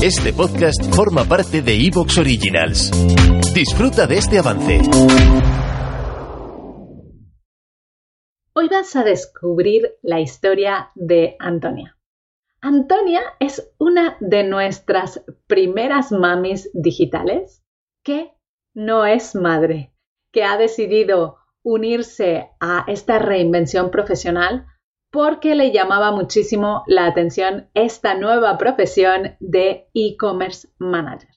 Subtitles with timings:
[0.00, 2.92] Este podcast forma parte de Evox Originals.
[3.52, 4.78] Disfruta de este avance.
[8.52, 11.98] Hoy vas a descubrir la historia de Antonia.
[12.60, 17.64] Antonia es una de nuestras primeras mamis digitales
[18.04, 18.30] que
[18.74, 19.92] no es madre,
[20.30, 24.64] que ha decidido unirse a esta reinvención profesional
[25.10, 31.30] porque le llamaba muchísimo la atención esta nueva profesión de e-commerce manager.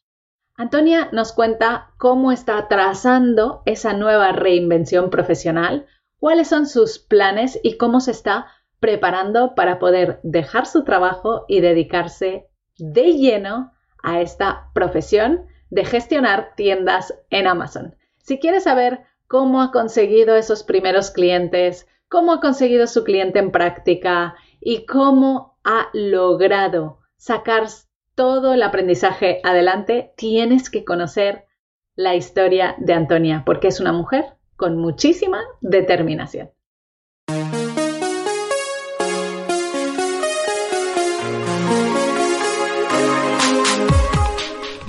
[0.55, 5.87] Antonia nos cuenta cómo está trazando esa nueva reinvención profesional,
[6.19, 8.47] cuáles son sus planes y cómo se está
[8.79, 13.71] preparando para poder dejar su trabajo y dedicarse de lleno
[14.03, 17.95] a esta profesión de gestionar tiendas en Amazon.
[18.17, 23.51] Si quieres saber cómo ha conseguido esos primeros clientes, cómo ha conseguido su cliente en
[23.51, 27.63] práctica y cómo ha logrado sacar
[28.15, 31.45] todo el aprendizaje adelante, tienes que conocer
[31.95, 34.25] la historia de Antonia, porque es una mujer
[34.57, 36.51] con muchísima determinación.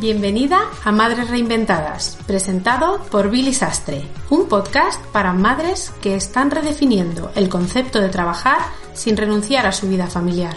[0.03, 7.31] Bienvenida a Madres Reinventadas, presentado por Billy Sastre, un podcast para madres que están redefiniendo
[7.37, 8.63] el concepto de trabajar
[8.95, 10.57] sin renunciar a su vida familiar.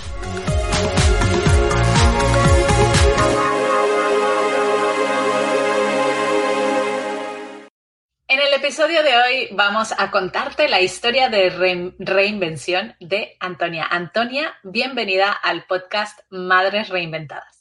[8.27, 11.51] En el episodio de hoy vamos a contarte la historia de
[11.99, 13.85] reinvención de Antonia.
[13.91, 17.54] Antonia, bienvenida al podcast Madres Reinventadas.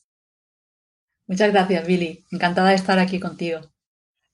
[1.27, 2.25] Muchas gracias, Billy.
[2.31, 3.61] Encantada de estar aquí contigo.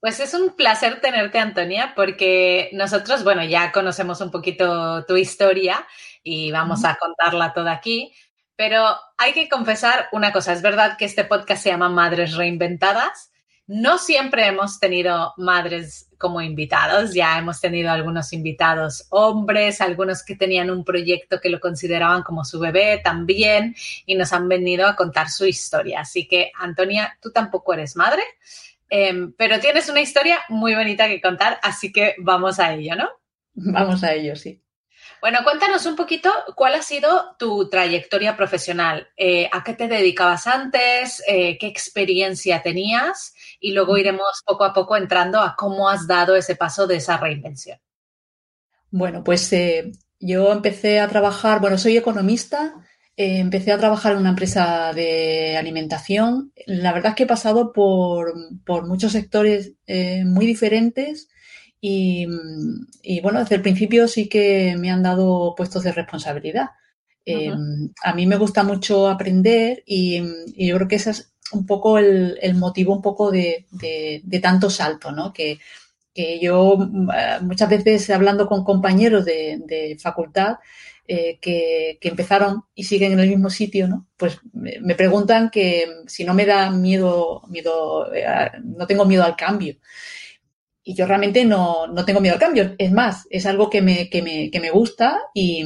[0.01, 5.87] Pues es un placer tenerte, Antonia, porque nosotros, bueno, ya conocemos un poquito tu historia
[6.23, 8.13] y vamos a contarla toda aquí,
[8.57, 13.30] pero hay que confesar una cosa, es verdad que este podcast se llama Madres Reinventadas.
[13.73, 17.15] No siempre hemos tenido madres como invitados.
[17.15, 22.45] Ya hemos tenido algunos invitados hombres, algunos que tenían un proyecto que lo consideraban como
[22.45, 23.77] su bebé también
[24.07, 26.01] y nos han venido a contar su historia.
[26.01, 28.25] Así que, Antonia, tú tampoco eres madre,
[28.89, 33.09] em, pero tienes una historia muy bonita que contar, así que vamos a ello, ¿no?
[33.55, 34.61] Vamos a ello, sí.
[35.21, 39.09] Bueno, cuéntanos un poquito cuál ha sido tu trayectoria profesional.
[39.17, 41.23] Eh, ¿A qué te dedicabas antes?
[41.27, 43.35] Eh, ¿Qué experiencia tenías?
[43.61, 47.19] Y luego iremos poco a poco entrando a cómo has dado ese paso de esa
[47.19, 47.79] reinvención.
[48.91, 52.75] Bueno, pues eh, yo empecé a trabajar, bueno, soy economista,
[53.15, 56.53] empecé a trabajar en una empresa de alimentación.
[56.65, 58.33] La verdad es que he pasado por,
[58.65, 59.75] por muchos sectores
[60.25, 61.29] muy diferentes
[61.81, 62.27] y,
[63.23, 66.71] bueno, desde el principio sí que me han dado puestos de responsabilidad.
[67.25, 70.21] Em, a mí me gusta mucho aprender y,
[70.57, 73.67] yo creo que ese es un poco el, motivo un poco de,
[74.43, 75.33] tanto salto, ¿no?
[75.33, 75.59] Que,
[76.43, 76.77] yo
[77.17, 80.57] eh, muchas veces hablando con compañeros de, facultad
[81.09, 84.07] eh, que, empezaron y siguen en el mismo sitio, ¿no?
[84.19, 88.27] Pues me, preguntan que si no me da miedo, miedo, eh,
[88.65, 89.77] no tengo miedo al cambio
[90.83, 92.75] y yo realmente no, tengo miedo al cambio.
[92.79, 95.65] Es más, es algo que me, que me, que me gusta y,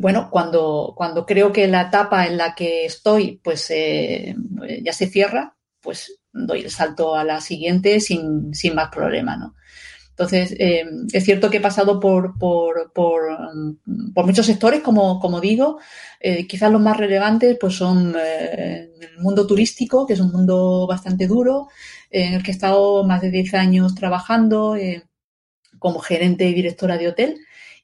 [0.00, 4.34] bueno, cuando, cuando creo que la etapa en la que estoy pues eh,
[4.82, 9.54] ya se cierra, pues doy el salto a la siguiente sin, sin más problema, ¿no?
[10.12, 13.22] Entonces, eh, es cierto que he pasado por, por, por,
[14.14, 15.78] por muchos sectores, como, como digo.
[16.20, 21.26] Eh, quizás los más relevantes pues son el mundo turístico, que es un mundo bastante
[21.26, 21.68] duro,
[22.10, 25.04] en el que he estado más de 10 años trabajando eh,
[25.78, 27.40] como gerente y directora de hotel.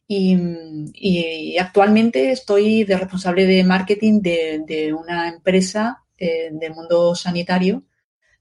[0.07, 7.85] Y, actualmente estoy de responsable de marketing de, una empresa eh, del mundo sanitario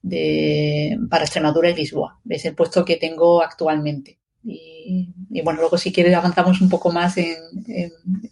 [0.02, 2.20] de, para Extremadura y Lisboa.
[2.28, 4.18] Es el puesto que tengo actualmente.
[4.44, 7.36] Y, bueno, luego si quieres avanzamos un poco más en,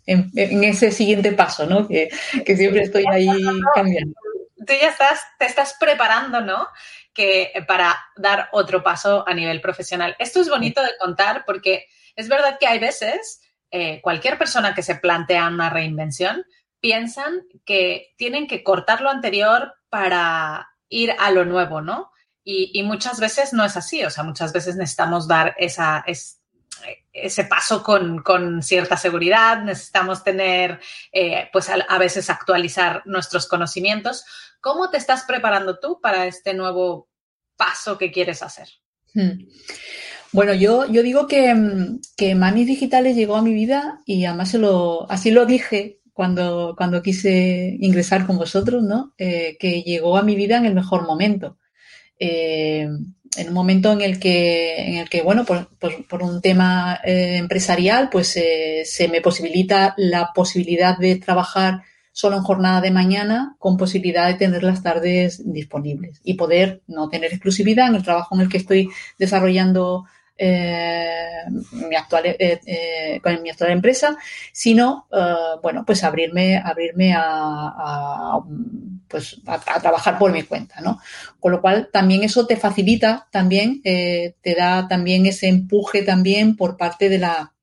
[0.07, 1.87] ese siguiente paso, ¿no?
[1.87, 2.09] Que,
[2.45, 3.29] que, siempre estoy ahí
[3.75, 4.15] cambiando.
[4.57, 6.67] Tú ya estás, te estás preparando, ¿no?
[7.17, 10.15] que eh, para dar otro paso a nivel profesional.
[10.19, 13.41] Esto es bonito de contar porque es verdad que hay veces,
[13.71, 16.45] eh, cualquier persona que se plantea una reinvención,
[16.79, 22.11] piensan que tienen que cortar lo anterior para ir a lo nuevo, ¿no?
[22.49, 26.05] Y, muchas veces no es así, o sea, muchas veces necesitamos dar esa,
[27.13, 30.79] ese paso con, cierta seguridad, necesitamos tener,
[31.11, 34.25] eh, pues a, veces actualizar nuestros conocimientos.
[34.61, 37.09] ¿Cómo te estás preparando tú para este nuevo
[37.57, 38.69] paso que quieres hacer?
[39.13, 39.49] Hmm.
[40.31, 41.53] Bueno, yo, yo digo que,
[42.17, 46.75] que Mamis Digitales llegó a mi vida y además se lo, así lo dije cuando,
[46.79, 49.13] cuando quise ingresar con vosotros, ¿no?
[49.19, 51.59] Eh, que llegó a mi vida en el mejor momento.
[52.19, 52.89] Eh,
[53.37, 57.37] en un momento en el que, en el que bueno, por, por, un tema eh,
[57.37, 61.83] empresarial, pues se me posibilita la posibilidad de trabajar
[62.13, 67.11] solo en jornada de mañana con posibilidad de tener las tardes disponibles y poder no
[67.11, 68.89] tener exclusividad en el trabajo en el que estoy
[69.19, 70.07] desarrollando
[70.39, 74.17] eh, mi actual, eh, eh, con mi actual empresa,
[74.53, 75.07] sino,
[75.63, 78.39] bueno, pues abrirme, abrirme a,
[79.09, 81.01] pues a, trabajar por mi cuenta, ¿no?
[81.41, 86.77] Con lo cual también eso te facilita también, te da también ese empuje también por
[86.77, 87.55] parte de la,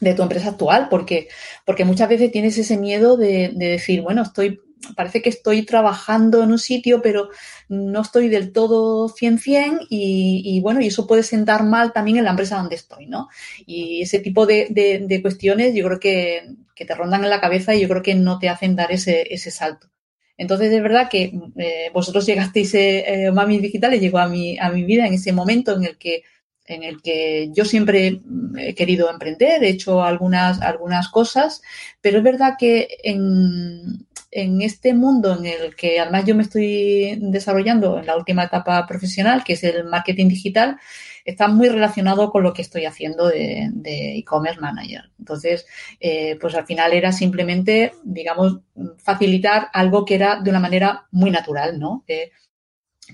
[0.00, 1.28] de tu empresa actual, porque,
[1.64, 4.60] porque muchas veces tienes ese miedo de, de decir, bueno, estoy
[4.94, 7.30] parece que estoy trabajando en un sitio, pero
[7.68, 12.30] no estoy del todo 100-100 y, bueno, y eso puede sentar mal también en la
[12.30, 13.28] empresa donde estoy, ¿no?
[13.64, 16.42] Y ese tipo de, cuestiones yo creo que,
[16.74, 19.88] te rondan en la cabeza y yo creo que no te hacen dar ese, salto.
[20.38, 24.70] Entonces, es verdad que eh, vosotros llegasteis, eh, eh, Mami Digitales llegó a mi, a
[24.70, 26.24] mi vida en ese momento en el que
[26.68, 28.20] en el que yo siempre
[28.58, 31.62] he querido emprender, he hecho algunas, algunas cosas,
[32.00, 34.04] pero es verdad que en,
[34.36, 38.86] en este mundo en el que además yo me estoy desarrollando en la última etapa
[38.86, 40.76] profesional, que es el marketing digital,
[41.24, 45.10] está muy relacionado con lo que estoy haciendo de e-commerce manager.
[45.18, 45.66] Entonces,
[45.98, 48.60] eh, pues al final era simplemente, digamos,
[48.98, 52.04] facilitar algo que era de una manera muy natural, ¿no?
[52.06, 52.30] Eh,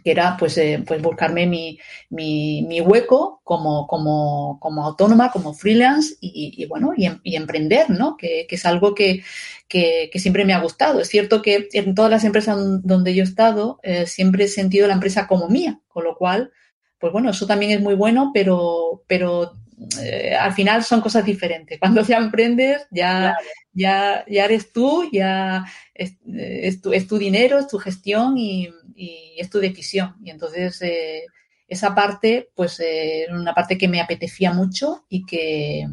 [0.02, 1.78] que era pues, eh, pues buscarme mi,
[2.10, 7.90] mi, mi hueco como, como, como, autónoma, como freelance y, bueno, y, em, y, emprender,
[7.90, 8.16] ¿no?
[8.16, 9.22] Que, que es algo que,
[9.68, 11.00] que, que, siempre me ha gustado.
[11.00, 14.86] Es cierto que en todas las empresas donde yo he estado eh, siempre he sentido
[14.88, 16.52] la empresa como mía, con lo cual,
[16.98, 19.52] pues bueno, eso también es muy bueno, pero, pero
[20.00, 21.78] eh, al final son cosas diferentes.
[21.78, 23.36] Cuando ya emprendes, ya,
[23.72, 25.64] ya, ya eres tú, ya
[25.94, 30.16] es, es, tu, es tu dinero, es tu gestión y y es tu decisión.
[30.22, 31.26] Y entonces eh,
[31.68, 35.86] esa parte, pues eh, una parte que me apetecía mucho y que,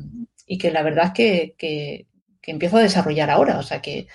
[0.46, 2.06] y que la verdad es que, que,
[2.44, 3.60] empiezo a desarrollar ahora.
[3.60, 4.08] O sea que,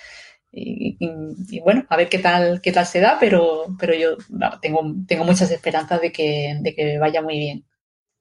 [0.51, 4.17] y, bueno, a ver qué tal, qué tal se da, pero, pero yo
[4.61, 7.65] tengo, tengo muchas esperanzas de que, de que vaya muy bien.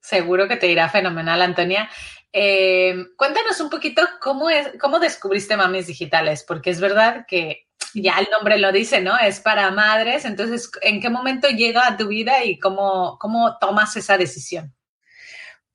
[0.00, 1.88] Seguro que te irá fenomenal, Antonia.
[2.32, 8.18] Eh, cuéntanos un poquito cómo, es, cómo descubriste Mamis Digitales, porque es verdad que ya
[8.18, 9.18] el nombre lo dice, ¿no?
[9.18, 10.24] Es para madres.
[10.24, 14.74] Entonces, ¿en qué momento llega a tu vida y cómo, cómo tomas esa decisión?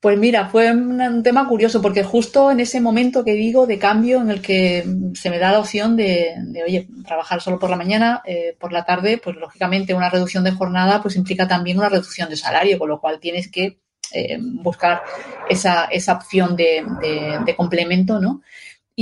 [0.00, 4.22] Pues mira, fue un, tema curioso porque justo en ese momento que digo de cambio
[4.22, 4.82] en el que
[5.14, 6.34] se me da la opción de,
[6.64, 10.52] oye, trabajar solo por la mañana, eh, por la tarde, pues lógicamente una reducción de
[10.52, 13.80] jornada pues implica también una reducción de salario, con lo cual tienes que
[14.12, 15.02] eh, buscar
[15.50, 16.82] esa, esa opción de,
[17.44, 18.40] de complemento, ¿no?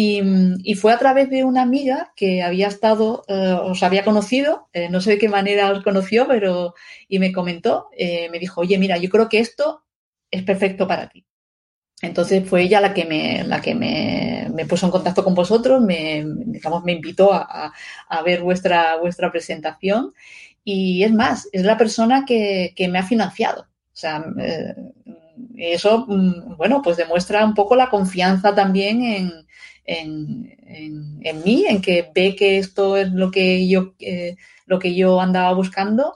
[0.00, 4.88] Y, fue a través de una amiga que había estado, eh, os había conocido, eh,
[4.88, 6.74] no sé de qué manera os conoció, pero
[7.08, 9.82] y me comentó, eh, me dijo, oye, mira, yo creo que esto
[10.30, 11.26] es perfecto para ti.
[12.00, 16.24] Entonces fue ella la que me, la que me, puso en contacto con vosotros, me,
[16.46, 17.72] digamos, me invitó a,
[18.24, 20.14] ver vuestra, vuestra presentación
[20.62, 23.62] y es más, es la persona que, que me ha financiado.
[23.62, 24.24] O sea,
[25.56, 29.48] eso, mm, bueno, pues demuestra un poco la confianza también en,
[29.88, 34.37] en, en, mí, en que ve que esto es lo que yo, eh,
[34.67, 36.15] lo que yo andaba buscando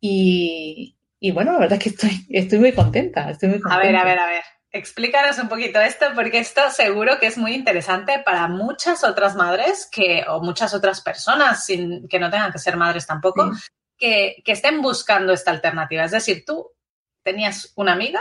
[0.00, 3.96] y, y, bueno, la verdad es que estoy, estoy muy contenta, estoy muy A ver,
[3.96, 4.42] a ver, a ver.
[4.70, 9.88] Explícanos un poquito esto, porque esto seguro que es muy interesante para muchas otras madres
[9.90, 13.52] que, o muchas otras personas, sin, que no tengan que ser madres tampoco,
[13.96, 16.04] que, que estén buscando esta alternativa.
[16.04, 16.72] Es decir, tú
[17.22, 18.20] tenías una amiga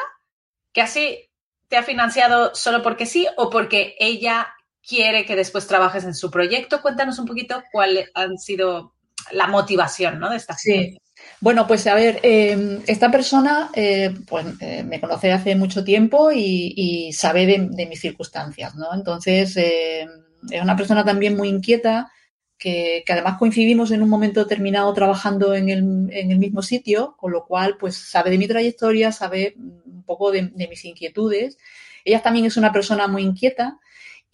[0.71, 1.31] que así
[1.67, 4.53] te ha financiado solo porque sí o porque ella
[4.87, 6.81] quiere que después trabajes en su proyecto.
[6.81, 8.93] Cuéntanos un poquito cuál ha sido
[9.31, 10.29] la motivación ¿no?
[10.29, 10.97] de esta Sí.
[11.39, 16.31] Bueno, pues a ver, em, esta persona eh, pues, eh, me conoce hace mucho tiempo
[16.33, 18.93] y, sabe de, mis circunstancias, ¿no?
[18.93, 20.09] Entonces, em,
[20.51, 22.11] es una persona también muy inquieta,
[22.57, 25.79] que, además coincidimos en un momento determinado trabajando en el,
[26.11, 30.31] en el, mismo sitio, con lo cual, pues sabe de mi trayectoria, sabe un poco
[30.31, 31.57] de, de mis inquietudes.
[32.03, 33.79] Ella también es una persona muy inquieta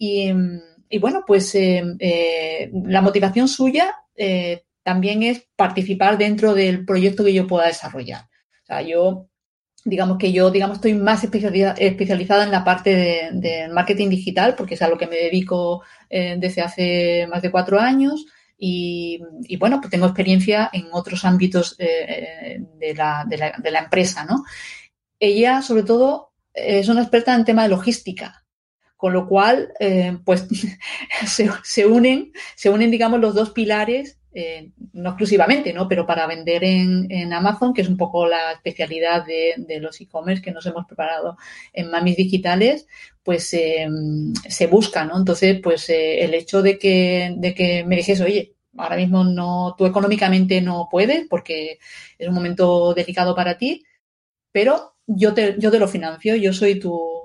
[0.02, 7.22] y, bueno, pues eh, eh, la motivación suya eh, también es participar dentro del proyecto
[7.22, 8.22] que yo pueda desarrollar.
[8.62, 9.28] O sea, yo,
[9.84, 14.80] digamos que yo, digamos, estoy más especializada en la parte de marketing digital, porque es
[14.80, 18.24] a lo que me dedico desde hace más de cuatro años.
[18.56, 19.20] Y,
[19.58, 24.44] bueno, pues tengo experiencia en otros ámbitos de la, de, la, de la empresa, ¿no?
[25.18, 28.40] Ella, sobre todo, es una experta en tema de logística.
[29.00, 30.46] Con lo cual, eh, pues
[31.64, 35.88] se, unen, se unen, digamos, los dos pilares, eh, no exclusivamente, ¿no?
[35.88, 40.50] Pero para vender en, Amazon, que es un poco la especialidad de, los e-commerce que
[40.52, 41.38] nos hemos preparado
[41.72, 42.86] en Mamis Digitales,
[43.22, 43.88] pues eh,
[44.46, 45.16] se busca, ¿no?
[45.16, 49.86] Entonces, pues el hecho de que, de que me dijese, oye, ahora mismo no, tú
[49.86, 51.78] económicamente no puedes porque
[52.18, 53.82] es un momento delicado para ti,
[54.52, 57.19] pero yo te, yo te lo financio, yo soy tu,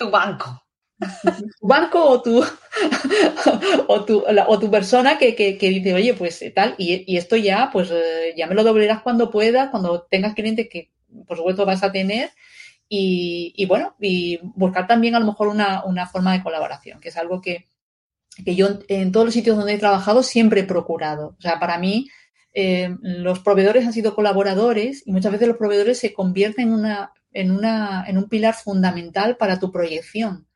[0.00, 0.64] tu banco.
[1.60, 2.42] Tu banco o tu,
[3.88, 7.70] o tu, o tu persona que, que, dice, oye, pues eh, tal, y, esto ya,
[7.72, 10.90] pues eh, ya me lo doblarás cuando puedas, cuando tengas clientes que
[11.26, 12.30] por supuesto vas a tener.
[12.92, 17.40] Y, bueno, y buscar también a lo mejor una, forma de colaboración, que es algo
[17.40, 17.68] que,
[18.44, 21.36] yo en todos los sitios donde he trabajado siempre he procurado.
[21.38, 22.08] O sea, para mí
[22.52, 27.12] eh, los proveedores han sido colaboradores y muchas veces los proveedores se convierten en una
[27.32, 30.46] en, una, en un pilar fundamental para tu proyección,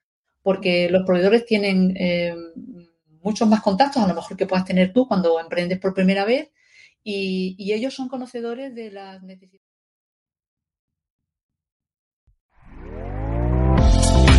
[0.42, 2.34] porque los proveedores tienen eh,
[3.22, 6.50] muchos más contactos, a lo mejor que puedas tener tú cuando emprendes por primera vez,
[7.02, 9.63] y, y ellos son conocedores de las necesidades.